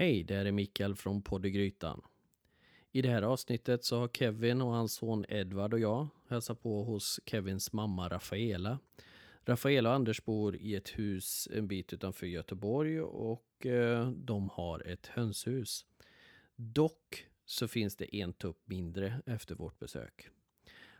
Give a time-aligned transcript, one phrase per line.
[0.00, 2.02] Hej, det här är Mikael från Poddegrytan.
[2.92, 6.84] I det här avsnittet så har Kevin och hans son Edvard och jag hälsat på
[6.84, 8.78] hos Kevins mamma Rafaela.
[9.44, 14.86] Rafaela och Anders bor i ett hus en bit utanför Göteborg och eh, de har
[14.86, 15.86] ett hönshus.
[16.56, 20.28] Dock så finns det en tupp mindre efter vårt besök.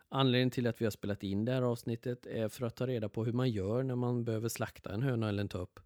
[0.08, 3.08] Anledningen till att vi har spelat in det här avsnittet är för att ta reda
[3.08, 5.80] på hur man gör när man behöver slakta en höna eller en tupp.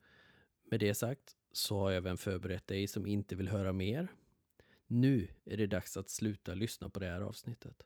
[0.71, 4.09] Med det sagt så har jag även förberett dig som inte vill höra mer.
[4.87, 7.83] Nu är det dags att sluta lyssna på det här avsnittet.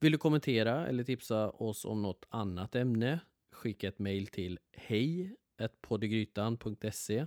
[0.00, 3.20] Vill du kommentera eller tipsa oss om något annat ämne?
[3.50, 5.36] Skicka ett mejl till hej
[5.80, 7.26] poddegrytan.se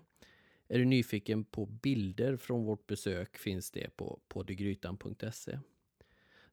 [0.68, 5.60] Är du nyfiken på bilder från vårt besök finns det på poddegrytan.se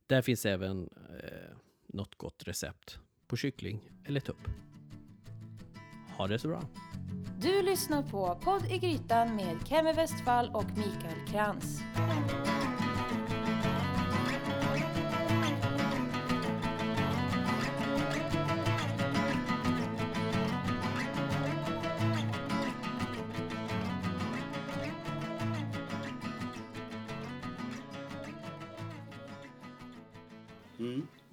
[0.07, 0.91] Där finns även
[1.23, 1.57] eh,
[1.87, 4.49] något gott recept på kyckling eller tupp.
[6.17, 6.88] Ha det så bra!
[7.41, 11.81] Du lyssnar på Podd i Grytan med Kemi Westfall och Mikael Krantz.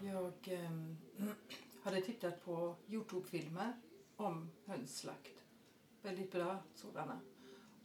[0.01, 0.97] Jag ehm,
[1.83, 3.73] hade tittat på Youtube-filmer
[4.15, 5.44] om hönsslakt.
[6.05, 7.19] Väldigt bra sådana.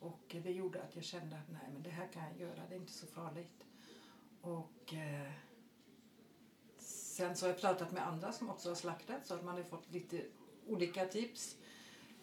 [0.00, 2.74] Och det gjorde att jag kände att nej, men det här kan jag göra, det
[2.74, 3.66] är inte så farligt.
[4.40, 5.32] Och eh,
[6.78, 9.62] sen så har jag pratat med andra som också har slaktat så att man har
[9.62, 10.22] fått lite
[10.66, 11.56] olika tips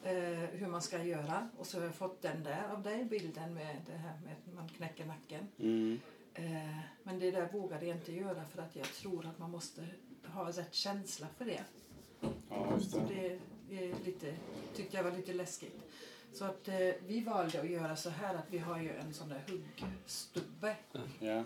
[0.04, 1.50] eh, hur man ska göra.
[1.58, 4.54] Och så har jag fått den där av dig, bilden med det här med att
[4.54, 5.48] man knäcker nacken.
[5.60, 6.00] Mm.
[6.34, 9.88] Eh, men det där vågade jag inte göra för att jag tror att man måste
[10.26, 11.64] ha rätt känsla för det.
[12.50, 13.40] Ja, just det.
[13.72, 14.36] Är lite,
[14.76, 15.82] tyckte jag var lite läskigt.
[16.34, 16.76] Så att eh,
[17.08, 20.76] vi valde att göra så här att vi har ju en sån där huggstubbe.
[21.20, 21.44] Ja.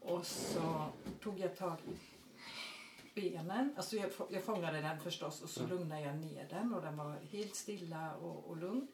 [0.00, 0.86] Och så
[1.22, 3.74] tog jag tag i benen.
[3.76, 7.14] Alltså jag, jag fångade den förstås och så lugnade jag ner den och den var
[7.30, 8.88] helt stilla och, och lugn.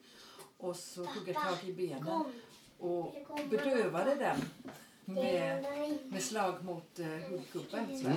[0.57, 2.25] Och så tog jag tag i benen
[2.77, 3.15] och
[3.49, 4.37] bedövade den
[5.05, 5.65] med,
[6.05, 8.15] med slag mot eh, huggkubben.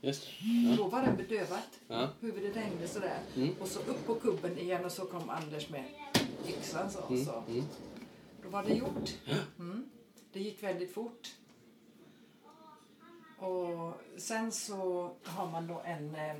[0.00, 0.76] Just det.
[0.76, 1.80] Då var den bedövat.
[1.88, 2.08] Ja.
[2.20, 3.18] Huvudet hängde sådär.
[3.36, 3.54] Mm.
[3.60, 5.84] Och så upp på kubben igen och så kom Anders med
[6.48, 6.90] yxan.
[6.90, 7.24] Så, Mm.
[7.24, 7.42] så.
[7.48, 7.64] Mm.
[8.42, 9.14] Då var det gjort.
[9.58, 9.90] Mm.
[10.32, 11.28] Det gick väldigt fort.
[13.38, 16.36] Och sen så har man då en eh,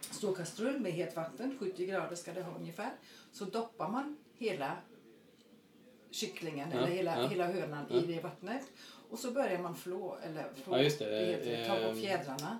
[0.00, 1.56] stor kastrull med het vatten.
[1.60, 2.90] 70 grader ska det ha ungefär.
[3.32, 4.76] Så doppar man hela
[6.10, 7.28] kycklingen Ja, eller hela, ja.
[7.28, 7.96] hela hönan Ja.
[7.96, 8.62] i det vattnet.
[9.10, 11.04] Och så börjar man flå, eller flå, Ja, just det.
[11.04, 12.58] heter, ta Eh, bort fjädrarna.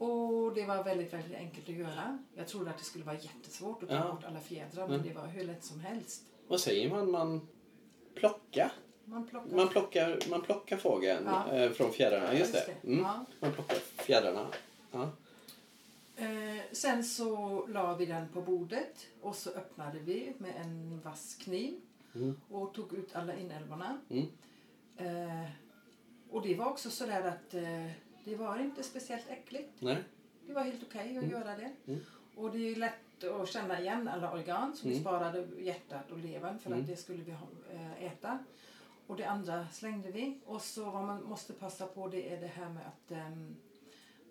[0.00, 2.18] Och det var väldigt, väldigt enkelt att göra.
[2.34, 4.12] Jag trodde att det skulle vara jättesvårt att ta Ja.
[4.12, 5.08] bort alla fjädrar men Mm.
[5.08, 6.22] det var hur lätt som helst.
[6.48, 7.10] Vad säger man?
[7.10, 7.48] Man
[8.14, 8.72] plockar?
[9.04, 11.52] Man plockar Man plockar, man plockar fågeln Ja.
[11.52, 12.34] eh, från fjädrarna.
[12.34, 12.74] Just Just det.
[12.82, 12.88] det.
[12.88, 13.04] Mm.
[13.04, 13.24] Ja.
[13.40, 14.46] Man plockar fjädrarna.
[14.92, 15.10] Ja.
[16.16, 21.34] Eh, sen så la vi den på bordet och så öppnade vi med en vass
[21.34, 21.80] kniv
[22.14, 22.40] Mm.
[22.50, 23.98] och tog ut alla inälvorna.
[24.10, 24.26] Mm.
[24.96, 25.50] Eh,
[26.30, 27.90] och det var också sådär att eh,
[28.24, 29.70] det var inte speciellt äckligt.
[29.78, 30.04] Nej.
[30.46, 31.30] Det var helt okej att Mm.
[31.30, 31.72] göra det.
[31.86, 32.00] Mm.
[32.36, 35.02] Och det är lätt att känna igen alla organ så vi Mm.
[35.04, 36.80] sparade hjärtat och levern för Mm.
[36.80, 37.30] att det skulle vi
[37.72, 38.38] eh, äta.
[39.06, 40.40] Och det andra slängde vi.
[40.46, 43.56] Och så vad man måste passa på det är det här med att ehm,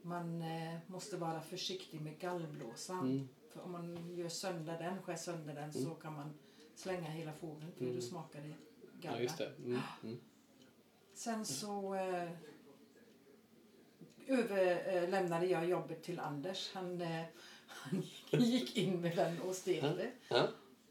[0.01, 2.99] man eh, måste vara försiktig med gallblåsan.
[2.99, 3.27] Mm.
[3.53, 6.33] För om man gör sönder den, skär sönder den så kan man
[6.75, 7.95] slänga hela fågeln för Mm.
[7.95, 8.53] då smakar det
[9.01, 9.21] galla.
[9.21, 9.45] Ja.
[9.57, 9.79] Mm.
[10.03, 10.19] Mm.
[11.13, 12.29] Sen så eh,
[14.29, 16.69] överlämnade jag jobbet till Anders.
[16.73, 17.23] Han, eh,
[17.73, 20.11] han gick in med den och stekte.
[20.29, 20.47] Ja.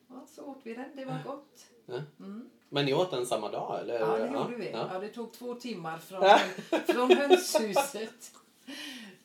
[0.08, 0.96] Ja, så åt vi den.
[0.96, 1.66] Det var gott.
[1.86, 2.02] Ja.
[2.18, 2.50] Mm.
[2.68, 3.80] Men ni åt den samma dag?
[3.80, 4.00] Eller?
[4.00, 4.70] Ja, det gjorde vi.
[4.70, 4.98] Ja.
[4.98, 6.22] Det tog två timmar från,
[6.86, 8.32] från hönshuset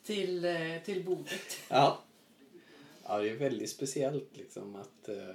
[0.02, 1.58] till, eh, till bordet.
[1.68, 1.98] Ja.
[3.04, 5.08] ja, det är väldigt speciellt liksom att...
[5.08, 5.34] eh,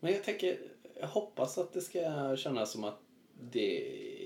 [0.00, 0.58] Men jag tänker,
[1.00, 3.00] jag hoppas att det ska kännas som att
[3.40, 3.78] det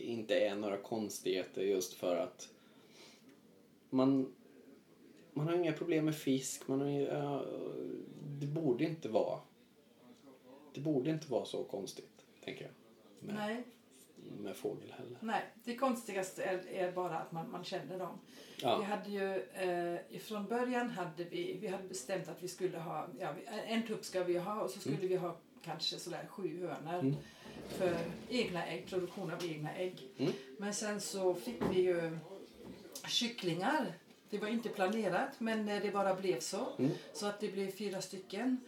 [0.02, 2.48] inte är några konstigheter just för att
[3.96, 4.32] man,
[5.32, 6.68] man har inga problem med fisk.
[6.68, 7.44] Man har, inga-
[8.40, 9.40] det borde inte vara
[10.74, 12.72] det borde inte vara så konstigt, tänker jag.
[13.20, 13.62] Med, Nej,
[14.38, 15.18] med fågel heller.
[15.20, 18.18] nej, det konstigaste är, är bara att man, man känner dem.
[18.56, 18.82] Vi Ja.
[18.82, 23.32] hade ju, eh, från början hade vi, vi hade bestämt att vi skulle ha, ja,
[23.36, 26.98] vi- en tupp ska vi ha och så skulle vi ha kanske sådär sju hönor
[27.00, 27.14] Mm.
[27.68, 27.96] för
[28.28, 30.08] egna ägg, produktion av egna ägg.
[30.18, 30.32] Mm.
[30.58, 32.18] Men sen så fick vi ju
[33.08, 33.92] kycklingar.
[34.30, 36.66] Det var inte planerat men eh, det bara blev så.
[36.78, 36.90] Mm.
[37.12, 38.60] Så att det blev fyra stycken.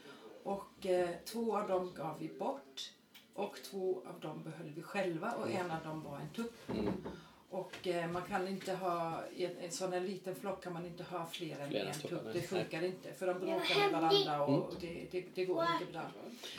[0.42, 2.90] Och eh, två av dem gav vi bort.
[3.34, 6.70] Och två av dem behöll vi själva och en av dem var en tupp.
[6.70, 6.92] Mm.
[7.50, 10.86] Och eh, man kan inte ha, i en, en sån här liten flock kan man
[10.86, 12.20] inte ha fler än en tupp.
[12.24, 12.32] nej.
[12.32, 16.02] Det funkar inte för de bråkar med varandra och det, det, det går inte bra.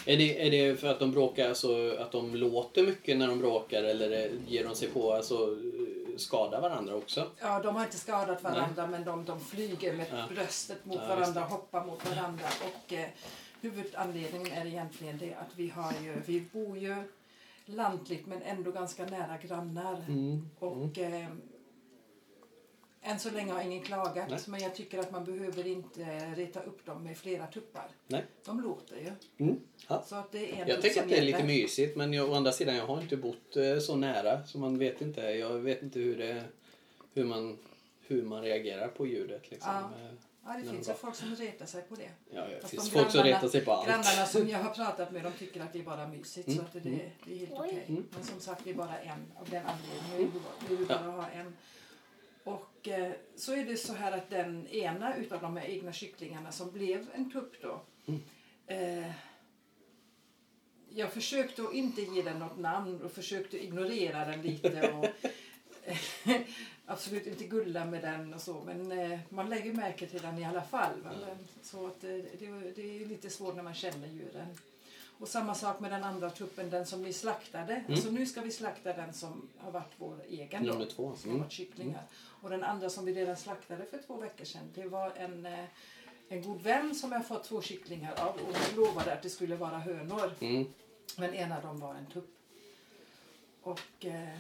[0.06, 3.40] Är det, är det för att de bråkar, alltså att de låter mycket när de
[3.40, 7.28] bråkar eller är- ger de sig på alltså eh, skada varandra också?
[7.42, 10.26] Ja, de har inte skadat varandra men de, de flyger med Ja.
[10.30, 12.46] bröstet mot Ja, varandra, hoppar mot varandra.
[12.66, 13.08] Och eh,
[13.62, 16.96] huvudanledningen är egentligen det att vi har ju, vi bor ju
[17.66, 19.96] lantligt men ändå ganska nära grannar.
[20.08, 20.50] Mm.
[20.60, 21.28] Och eh,
[23.02, 24.40] än så länge har ingen klagat Nej.
[24.48, 26.02] men jag tycker att man behöver inte
[26.36, 27.88] reta upp dem med flera tuppar.
[28.08, 28.26] Nej.
[28.46, 29.12] De låter ju.
[29.46, 29.60] Mm.
[29.88, 30.04] Ja.
[30.08, 32.34] Så att det är en Jag tycker att det är lite mysigt men jag, å
[32.34, 35.22] andra sidan jag har inte bott eh, så nära så man vet inte.
[35.22, 36.44] Jag vet inte hur, det,
[37.14, 37.58] hur, man,
[38.08, 39.52] hur man reagerar på ljudet.
[39.52, 39.72] Liksom.
[39.74, 39.80] Ja.
[39.80, 40.14] Eh,
[40.46, 42.10] Ja, det Men finns ju folk som retar sig på det.
[42.32, 43.88] Ja, det Fast finns de folk som retar sig på allt.
[43.88, 46.60] Grannarna som jag har pratat med de tycker att det är bara mysigt Mm.
[46.60, 46.80] så att det,
[47.26, 47.86] det är helt okej.
[47.88, 48.06] Mm.
[48.14, 50.18] Men som sagt det är bara en av den anledningen.
[50.18, 51.56] Vi vill, vi vill bara ha en.
[52.50, 56.52] Och eh, så är det så här att den ena utav de här egna kycklingarna
[56.52, 57.82] som blev en tupp då.
[58.06, 58.22] Mm.
[58.68, 59.12] Eh,
[60.90, 64.92] jag försökte att inte ge den något namn och försökte ignorera den lite.
[64.92, 65.06] Och,
[66.86, 70.46] absolut inte gulla med den och så men eh, man lägger märke till den i
[70.46, 70.94] alla fall.
[71.04, 74.58] Men, så att eh, det, det är lite svårt när man känner djuren.
[75.20, 77.84] Och samma sak med den andra tuppen, den som vi slaktade.
[77.90, 81.16] Alltså nu ska vi slakta den som har varit vår egen Nummer två.
[81.16, 81.50] Som Mm.
[81.50, 82.04] kycklingar.
[82.42, 85.66] Och den andra som vi redan slaktade för två veckor sedan, det var en, eh,
[86.30, 89.56] en god vän som jag fått två kycklingar av och hon lovade att det skulle
[89.56, 90.32] vara hönor.
[90.40, 90.66] Mm.
[91.18, 92.36] Men en av dem var en tupp.
[93.62, 94.38] Och eh,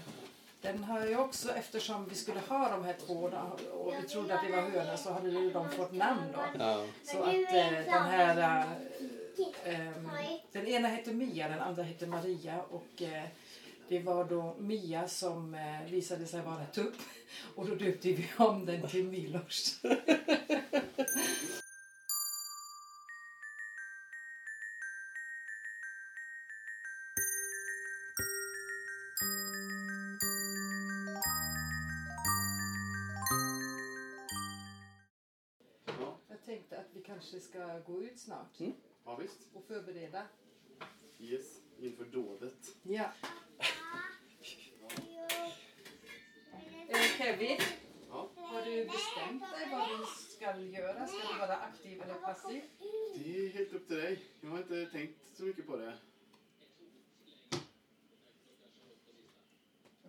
[0.61, 3.31] den har jag också, eftersom vi skulle ha de här två
[3.73, 6.63] och vi trodde att det var hönor så hade de fått namn då.
[6.63, 6.85] Ja.
[7.03, 8.59] Så att eh, den här...
[8.61, 8.65] Eh,
[9.63, 10.09] ehm,
[10.51, 13.23] den ena hette Mia, den andra hette Maria och eh,
[13.89, 16.95] det var då Mia som eh, visade sig vara tupp
[17.55, 19.79] och då döpte vi om den till Milos.
[36.29, 38.73] Jag tänkte att vi kanske ska gå ut snart Mm.
[39.09, 39.39] Ja, visst.
[39.53, 40.27] och förbereda.
[41.19, 42.75] Yes, inför dådet.
[42.83, 43.11] Ja.
[46.91, 47.57] Eh, Kevin,
[48.09, 48.29] Ja.
[48.35, 51.07] har du bestämt dig vad du ska göra?
[51.07, 52.61] Ska du vara aktiv eller passiv?
[53.15, 54.23] Det är helt upp till dig.
[54.41, 55.97] Jag har inte tänkt så mycket på det.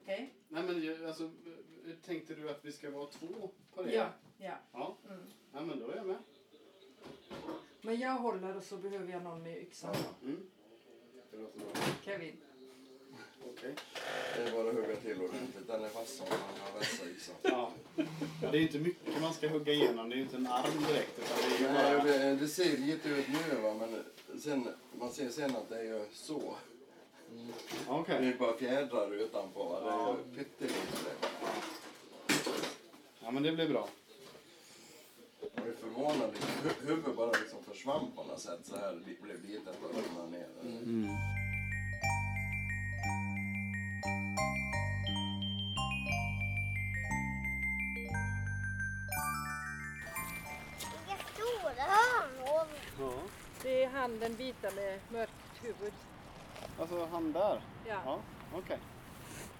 [0.02, 0.34] Okej?
[0.48, 3.94] Nej, men jag- alltså, eh, tänkte du att vi ska vara två på det?
[3.94, 4.12] Ja.
[4.38, 4.54] ja.
[4.72, 5.26] Ja, Mm.
[5.52, 6.18] ja men då är jag med.
[7.90, 9.94] Men jag håller och så behöver jag någon med yxan.
[10.20, 10.26] då.
[10.26, 10.40] Mm.
[11.30, 11.68] Det låter bra.
[12.04, 12.36] Kevin.
[13.50, 13.74] Okej.
[14.36, 15.66] Det är bara att hugga till ordentligt.
[15.66, 16.38] Den är fast som man
[16.72, 17.34] har vässa yxan.
[17.42, 17.72] Ja.
[18.42, 18.50] ja.
[18.50, 20.08] Det är inte mycket man ska hugga igenom.
[20.08, 21.18] Det är ju inte en arm direkt.
[21.18, 22.04] Utan det är ju Nej, bara...
[22.04, 24.04] det, det ser lite ut nu va, men
[24.40, 26.54] sen, man ser sen att det är ju så.
[27.36, 27.54] Ja,
[27.86, 28.28] Det Okej.
[28.28, 29.80] är bara fjädrar utanpå va.
[29.80, 30.16] Det är Ja.
[30.32, 31.10] ju pyttelite.
[33.20, 33.88] Ja, men det blir bra.
[35.54, 36.30] Jag är förvånad.
[36.64, 38.60] Hu- Huvudet bara liksom försvann på något sätt.
[38.62, 40.48] Så här det blev litet och ramlade ner.
[40.62, 41.08] Mm.
[50.80, 52.66] Vilka stora hörnor.
[52.98, 53.12] Ja.
[53.62, 55.32] Det är han den vita med mörkt
[55.62, 55.92] huvud.
[56.80, 57.62] Alltså han där?
[57.88, 58.00] Ja.
[58.04, 58.18] Ja,
[58.54, 58.78] okej.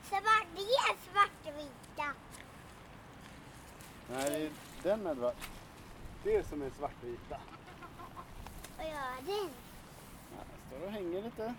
[0.08, 2.12] Svart, det är svartvita.
[4.10, 4.50] Nej,
[4.82, 5.34] den Edvard.
[6.22, 7.36] Det som är svartvita.
[8.76, 9.50] Vad gör den?
[10.36, 11.54] Ja, står och hänger lite.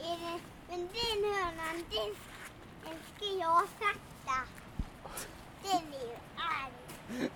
[0.00, 2.14] Är det, men den hönan, den,
[2.84, 4.50] den ska jag slakta.
[5.62, 7.30] Den är ju arg.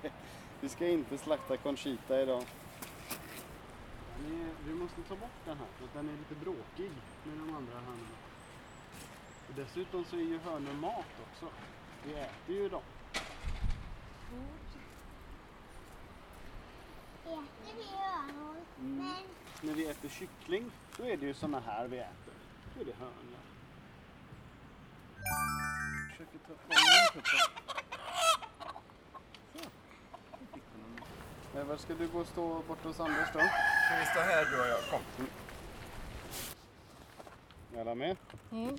[0.60, 2.44] Vi ska inte slakta Conchita idag.
[4.66, 6.90] Vi måste ta bort den här för den är lite bråkig
[7.24, 8.16] med de andra hönorna.
[9.48, 11.46] Och dessutom så är ju hönor mat också.
[12.04, 12.82] Vi äter ju dem.
[17.32, 18.56] Äter vi hönor?
[18.78, 18.96] Mm.
[18.98, 19.14] Men
[19.62, 22.34] När vi äter kyckling då är det ju såna här vi äter.
[22.74, 23.40] Då är det hönor.
[26.10, 27.22] Försöker ta fram
[31.54, 31.60] den.
[31.60, 33.38] Eh, Var ska du gå och stå borta hos Anders då?
[33.38, 34.80] Ska vi stå här du och jag?
[34.90, 35.26] Kom.
[37.76, 38.16] Är alla med?
[38.52, 38.78] Mm.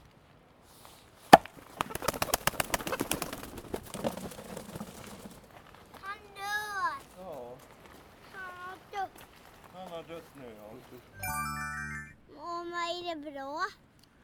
[13.11, 13.61] Är bra?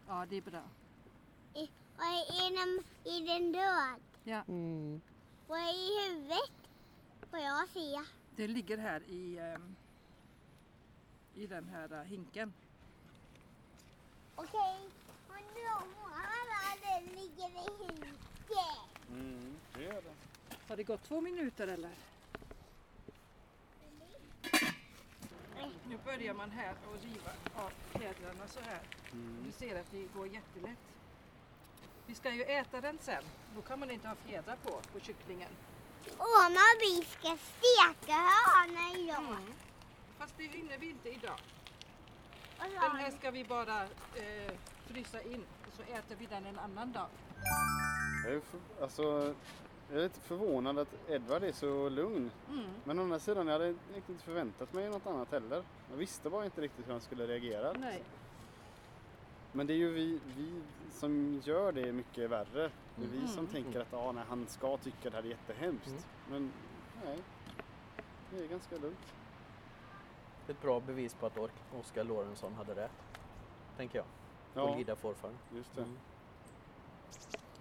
[0.07, 0.63] Ja, det är bra.
[1.53, 4.01] I- Vad är, är, den, är den död?
[4.23, 5.01] Ja, Mm.
[5.47, 6.51] Vad är i huvudet?
[7.29, 7.99] Får jag se?
[8.35, 9.75] det ligger här i, ehm,
[11.35, 12.53] i den här eh, hinken.
[14.35, 14.89] Okej.
[15.27, 18.15] Och nu har den ligger i huvudet.
[19.09, 20.13] Mm, det gör det.
[20.67, 21.91] Har det gått två minuter eller?
[25.89, 28.79] Nu börjar man här och riva av fjädrarna så här.
[29.45, 30.79] Du ser att det går jättelätt.
[32.05, 33.23] Vi ska ju äta den sen.
[33.55, 35.49] Då kan man inte ha fjädrar på, på kycklingen.
[36.17, 36.49] Åh,
[36.79, 39.17] vi ska steka hörna idag.
[39.17, 39.53] Mm.
[40.17, 41.39] Fast det hinner vi inte idag.
[42.59, 43.83] Den här ska vi bara
[44.15, 44.53] eh,
[44.85, 47.07] frysa in och så äter vi den en annan dag.
[48.81, 49.35] Alltså,
[49.89, 52.31] jag är lite förvånad att Edvard är så lugn.
[52.49, 52.65] Mm.
[52.83, 55.63] Men å andra sidan, jag hade inte förväntat mig något annat heller.
[55.91, 57.73] Jag visste bara inte riktigt hur han skulle reagera.
[57.73, 58.03] Nej.
[59.51, 62.71] Men det är ju vi, vi som gör det mycket värre.
[62.95, 63.51] Det är vi som Mm.
[63.51, 65.87] tänker att ah, nej, han ska tycka det här är jättehemskt.
[65.87, 66.01] Mm.
[66.29, 66.51] Men
[67.05, 67.17] nej,
[68.31, 69.13] det är ganska lugnt.
[70.47, 71.37] Ett bra bevis på att
[71.79, 72.91] Oskar Lorentzon hade rätt.
[73.77, 74.05] Tänker jag.
[74.53, 75.31] Ja, Olida fårfar.
[75.55, 75.81] just det.
[75.81, 75.97] Mm.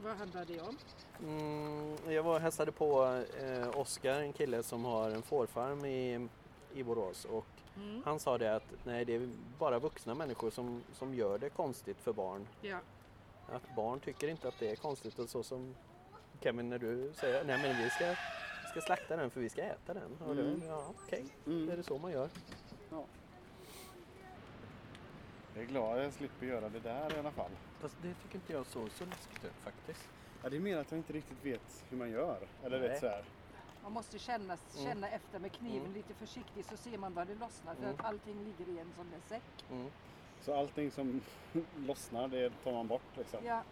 [0.03, 0.79] Vad handlar det om?
[1.23, 3.05] Mm, jag var och hälsade på
[3.41, 6.29] eh, Oskar, en kille som har en fårfarm i,
[6.75, 7.47] i Borås och
[7.77, 8.03] Mm.
[8.05, 12.01] han sa det att nej, det är bara vuxna människor som, som gör det konstigt
[12.01, 12.49] för barn.
[12.61, 12.79] Ja.
[13.53, 15.75] Att barn tycker inte att det är konstigt och så som
[16.43, 19.63] Kevin när du säger nej men vi ska, vi ska slakta den för vi ska
[19.63, 20.17] äta den.
[20.25, 20.61] Mm.
[20.61, 21.71] det, ja, okej, Mm.
[21.71, 22.29] är det så man gör?
[25.55, 27.51] Jag är glad att jag slipper göra det där i alla fall.
[27.81, 30.09] Fast det tycker inte jag så, så läskigt ut faktiskt.
[30.47, 32.39] Ja, det är mer att jag inte riktigt vet hur man gör.
[32.65, 32.89] Eller Nej.
[32.89, 33.25] vet så här.
[33.83, 34.87] Man måste känna, Mm.
[34.87, 35.93] känna efter med kniven Mm.
[35.95, 37.95] lite försiktigt så ser man var det lossnar för Mm.
[37.95, 39.65] att allting ligger i en sån där säck.
[39.71, 39.91] Mm.
[40.41, 41.21] Så allting som
[41.77, 43.41] lossnar, det tar man bort liksom.
[43.45, 43.63] Ja,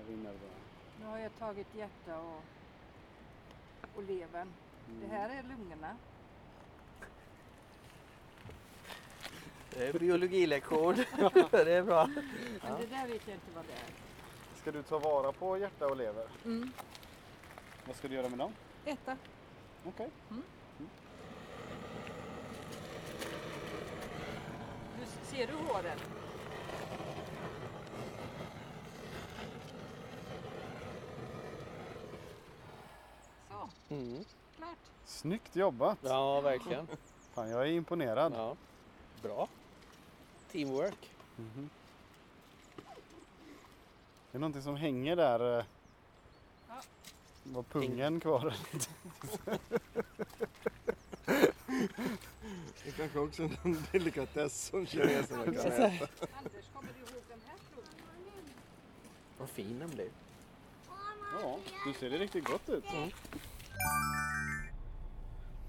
[0.00, 1.00] Och vinner det.
[1.00, 2.42] nu har jag tagit hjärta och,
[3.94, 4.52] och levern.
[4.86, 5.10] Det Mm.
[5.10, 5.96] här är lungorna.
[9.70, 10.94] Det är biologilektion.
[11.50, 12.06] det är bra.
[12.62, 14.09] Men det där vet jag inte vad det är.
[14.60, 16.26] Ska du ta vara på hjärta och lever?
[16.44, 16.70] Mm.
[17.86, 18.52] Vad ska du göra med dem?
[18.84, 19.16] Äta.
[19.84, 20.10] Okej.
[24.98, 25.98] Du, ser du håren?
[33.88, 34.24] Så, Mm.
[34.56, 34.78] klart.
[35.04, 35.98] Snyggt jobbat!
[36.02, 36.86] Ja, verkligen.
[37.34, 38.32] Fan, jag är imponerad.
[38.36, 38.56] Ja.
[39.22, 39.48] Bra.
[40.52, 41.10] Teamwork.
[41.36, 41.70] Mhm.
[44.32, 45.58] Det är någonting som hänger där.
[45.58, 45.64] eh,
[46.68, 46.82] Ja.
[47.44, 48.54] Var pungen kvar?
[52.84, 55.84] Det kanske också är en delikatess som kineserna kan äta.
[55.86, 57.94] Anders, kommer du ihåg den här frugan?
[59.38, 60.08] Vad fin den blir.
[61.42, 62.84] Ja, du ser det riktigt gott ut.
[62.92, 63.10] Mm.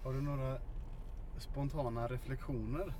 [0.03, 0.57] Har du några
[1.39, 2.93] spontana reflektioner?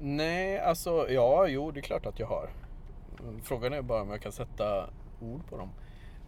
[0.00, 2.50] Nej, alltså ja, jo, det är klart att jag har.
[3.42, 4.90] Frågan är bara om jag kan sätta
[5.20, 5.70] ord på dem.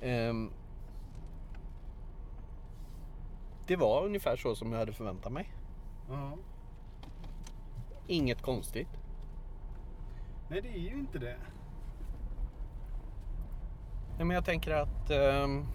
[0.01, 0.51] Ehm,
[3.67, 5.53] det var ungefär så som jag hade förväntat mig.
[6.09, 6.37] Ja.
[8.07, 9.01] Inget konstigt.
[10.49, 11.37] Nej, det är ju inte det.
[14.17, 15.67] Nej, men jag tänker att ehm,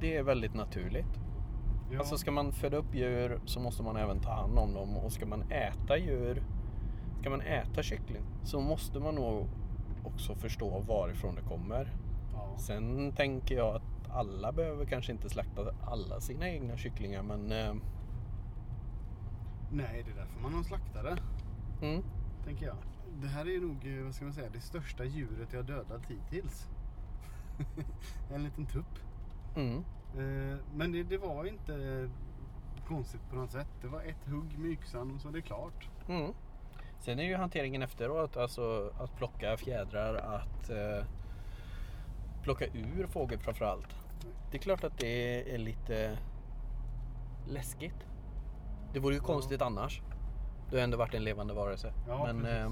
[0.00, 1.25] det är väldigt naturligt.
[1.90, 1.98] Ja.
[1.98, 5.12] Alltså ska man föda upp djur så måste man även ta hand om dem och
[5.12, 6.42] ska man äta djur,
[7.20, 9.46] ska man äta kyckling så måste man nog
[10.04, 11.92] också förstå varifrån det kommer.
[12.32, 12.58] ja.
[12.58, 17.74] Sen tänker jag att alla behöver kanske inte slakta alla sina egna kycklingar men eh,
[19.72, 21.16] Nej, det är därför man har slaktare.
[21.82, 22.02] mm,
[22.44, 22.76] Tänker jag.
[23.22, 26.68] Det här är nog, eh, vad ska man säga, det största djuret jag dödat hittills.
[28.34, 28.98] en liten tupp.
[29.56, 29.84] mm,
[30.74, 32.08] Men det, det var inte
[32.88, 33.68] konstigt på något sätt.
[33.82, 35.88] Det var ett hugg med yxan och så är det klart.
[36.08, 36.32] mm.
[36.98, 41.04] Sen är ju hanteringen efteråt, alltså att plocka fjädrar, att eh,
[42.42, 43.96] plocka ur fågel framförallt.
[44.50, 46.18] Det är klart att det är lite
[47.48, 48.06] läskigt.
[48.92, 49.26] Det vore ju Ja.
[49.26, 50.02] konstigt annars.
[50.70, 51.92] Du har ändå varit en levande varelse.
[52.08, 52.70] Ja, Men eh,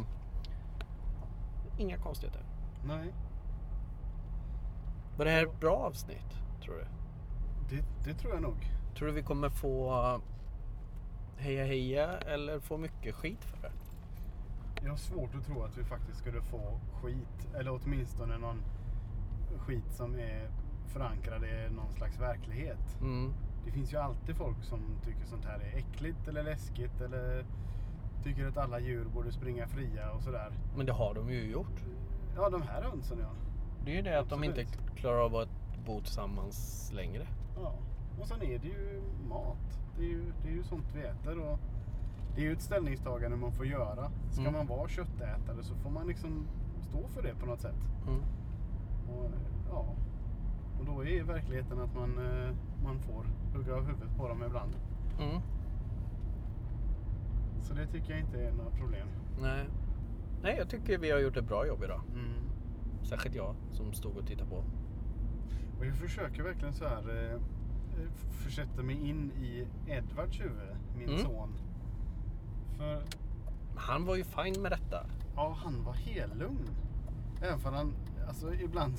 [1.79, 2.43] inga konstigheter.
[2.87, 3.15] Nej,
[5.17, 6.85] Var det här ett bra avsnitt, tror du?
[7.77, 8.57] Det, det tror jag nog.
[8.99, 10.21] Tror du vi kommer få
[11.37, 13.73] heja heja eller få mycket skit för det?
[14.83, 17.55] Jag har svårt att tro att vi faktiskt skulle få skit.
[17.55, 18.63] Eller åtminstone någon
[19.59, 20.51] skit som är
[20.93, 23.01] förankrad i någon slags verklighet.
[23.01, 23.35] Mm.
[23.65, 27.45] det finns ju alltid folk som tycker sånt här är äckligt eller läskigt eller
[28.25, 30.53] tycker att alla djur borde springa fria och sådär.
[30.77, 31.85] Men det har de ju gjort.
[32.37, 33.31] Ja, de här hönsen ja.
[33.85, 34.59] Det är ju det att de Absolut.
[34.59, 37.27] inte klarar av att bo tillsammans längre.
[37.57, 37.73] ja.
[38.21, 39.79] Och sen är det ju mat.
[39.99, 41.59] Det är ju, det är ju sånt vi äter och
[42.35, 44.11] det är ju ett ställningstagande man får göra.
[44.31, 44.53] Ska Mm.
[44.53, 46.47] man vara köttätare så får man liksom
[46.81, 47.77] stå för det på något sätt.
[48.09, 48.21] Mm.
[49.11, 49.31] Och,
[49.71, 49.87] ja.
[50.81, 52.51] och då är verkligheten att man, eh,
[52.85, 53.25] man får
[53.59, 54.73] hugga av huvudet på dem ibland.
[55.21, 55.41] Mm.
[57.63, 59.09] Så det tycker jag inte är några problem.
[59.41, 59.65] Nej.
[60.43, 62.01] Nej, jag tycker vi har gjort ett bra jobb idag.
[62.15, 62.31] Mm.
[63.03, 64.65] Särskilt jag som stod och tittade på.
[65.79, 67.41] Och jag försöker verkligen så här eh,
[68.31, 71.21] försätta mig in i Edvards huvud, min Mm.
[71.23, 71.49] son.
[72.77, 73.03] För
[73.77, 75.07] Han var ju fin med detta.
[75.37, 76.69] ja, han var helt lugn.
[77.43, 77.95] Även för han,
[78.29, 78.95] alltså ibland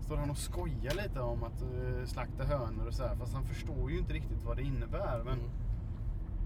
[0.00, 3.16] står han och skojar lite om att eh, slakta hönor och så här.
[3.16, 5.22] Fast han förstår ju inte riktigt vad det innebär.
[5.24, 5.50] Men, Mm.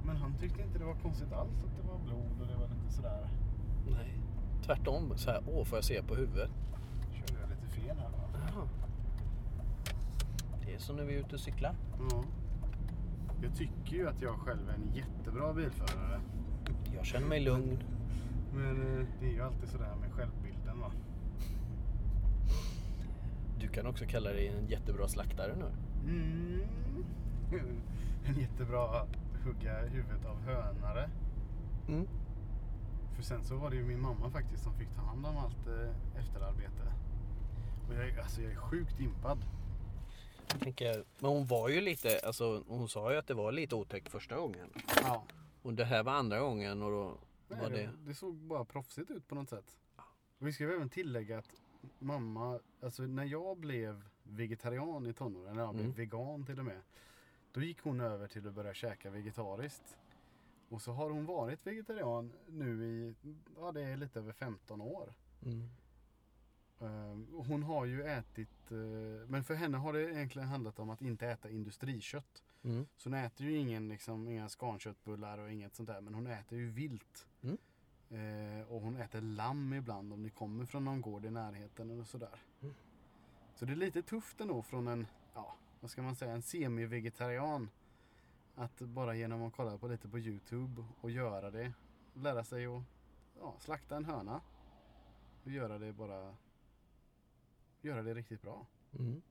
[0.05, 2.69] men han tyckte inte det var konstigt alls att det var blod och det var
[2.69, 3.29] lite sådär.
[3.91, 4.13] Nej.
[4.63, 5.13] Tvärtom.
[5.17, 6.51] Så här, åh, får jag se på huvudet?
[7.13, 8.25] Körde jag lite fel här va?
[10.67, 11.75] Det är som när vi är ute och cyklar.
[12.11, 12.25] Ja.
[13.43, 16.21] Jag tycker ju att jag själv är en jättebra bilförare.
[16.95, 17.79] Jag känner mig lugn.
[18.55, 20.93] Men eh, det är ju alltid sådär med självbilden va.
[23.61, 25.71] Du kan också kalla dig en jättebra slaktare nu.
[26.11, 26.61] Mm.
[28.29, 29.07] En jättebra
[29.45, 31.11] hugga huvudet av hönare.
[31.89, 32.07] Mm.
[33.15, 35.67] För sen så var det ju min mamma faktiskt som fick ta hand om allt
[35.67, 36.93] eh, efterarbete.
[37.89, 39.39] Och jag, alltså jag är sjukt impad.
[40.53, 43.75] Jag tänker, men hon var ju lite, alltså hon sa ju att det var lite
[43.75, 44.71] otäckt första gången.
[45.03, 45.25] Ja.
[45.62, 47.91] Och det här var andra gången och då Nej, var det, det...
[48.07, 49.76] det såg bara proffsigt ut på något sätt.
[50.38, 51.50] Och vi ska ju även tillägga att
[51.99, 55.97] mamma, alltså när jag blev vegetarian i tonåren, när jag blev Mm.
[55.97, 56.81] vegan till och med.
[57.53, 59.97] Då gick hon över till att börja käka vegetariskt.
[60.69, 63.15] Och så har hon varit vegetarian nu i,
[63.57, 65.15] ja det är lite över 15 år.
[65.45, 65.69] Mm.
[66.80, 71.02] Ehm, hon har ju ätit, eh, men för henne har det egentligen handlat om att
[71.02, 72.43] inte äta industrikött.
[72.62, 72.86] Mm.
[72.97, 76.00] Så hon äter ju ingen, liksom, inga skanköttbullar och inget sånt där.
[76.00, 77.26] Men hon äter ju vilt.
[77.43, 77.58] Mm.
[78.10, 82.04] Eh, och hon äter lamm ibland om ni kommer från någon gård i närheten eller
[82.04, 82.43] sådär.
[82.62, 82.75] Mm.
[83.54, 87.71] Så det är lite tufft ändå från en, ja, vad ska man säga, en semi-vegetarian.
[88.54, 91.73] Att bara genom att kolla på lite på Youtube och göra det.
[92.15, 92.82] Lära sig att
[93.41, 94.41] ja, slakta en höna.
[95.45, 96.34] Och göra det bara,
[97.80, 98.67] göra det riktigt bra.
[98.99, 99.23] Mm.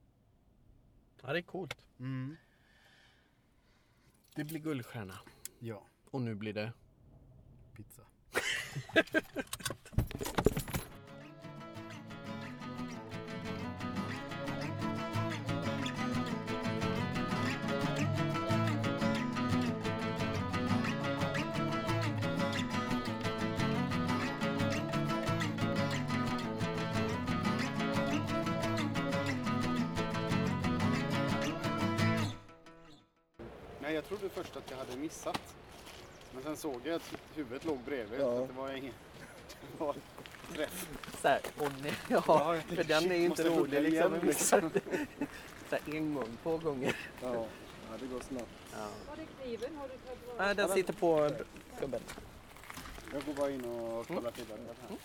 [1.22, 1.78] Ja, det är coolt.
[2.00, 2.36] Mm.
[4.36, 5.20] Det blir guldstjärna.
[5.60, 6.74] Ja, Och nu blir det...
[7.74, 8.02] pizza.
[33.96, 35.56] Nej, jag trodde först att jag hade missat.
[36.34, 38.20] Men sen såg jag att huvudet låg bredvid.
[38.20, 38.42] Ja.
[38.42, 38.94] Att det var ingen...
[39.72, 39.96] Det var
[40.54, 40.90] träff.
[41.22, 44.16] Så här, åh nej, ja, Ja, för den är ju inte rolig liksom.
[44.16, 44.72] igen, liksom.
[45.70, 46.96] så här, en gång, två gånger.
[47.22, 48.50] Ja, ja det går snabbt.
[48.74, 48.88] Ja.
[49.08, 49.78] Var är kniven?
[49.78, 51.30] Har du tagit Nej, den sitter på
[51.80, 52.02] gubben.
[53.14, 54.60] Jag går bara in och kollar till den.
[54.90, 54.98] här.